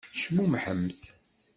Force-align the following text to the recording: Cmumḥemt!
Cmumḥemt! 0.19 1.01